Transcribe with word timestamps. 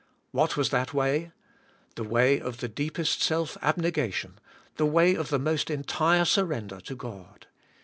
What 0.31 0.57
was 0.57 0.71
that 0.71 0.95
way? 0.95 1.31
The 1.93 2.03
way 2.03 2.39
of 2.39 2.57
the 2.57 2.67
deepest 2.67 3.21
self 3.21 3.55
abnegation, 3.61 4.39
the 4.77 4.85
way 4.87 5.13
of 5.13 5.29
the 5.29 5.37
most 5.37 5.69
entire 5.69 6.25
surrender 6.25 6.81
to 6.81 6.95
God. 6.95 7.45